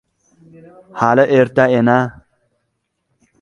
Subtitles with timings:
[1.01, 1.99] —Hali erta, ena...